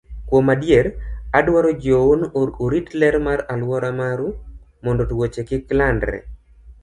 Kuom 0.29 0.45
adier, 0.53 0.85
adwaro 1.39 1.71
jiwou 1.81 2.11
ni 2.21 2.27
urit 2.65 2.87
ler 2.99 3.15
mar 3.27 3.39
alwora 3.53 3.89
maru 3.99 4.27
mondo 4.83 5.03
tuoche 5.11 5.41
kik 5.49 5.63
landre. 5.79 6.19